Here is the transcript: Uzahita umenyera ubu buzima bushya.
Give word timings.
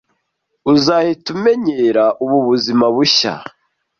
Uzahita 0.71 1.27
umenyera 1.35 2.03
ubu 2.23 2.37
buzima 2.47 2.85
bushya. 2.95 3.33